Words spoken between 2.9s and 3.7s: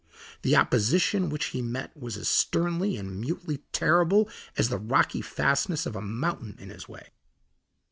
and mutely